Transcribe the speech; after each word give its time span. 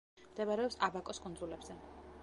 მდებარეობს 0.29 0.79
აბაკოს 0.89 1.23
კუნძულებზე. 1.27 1.81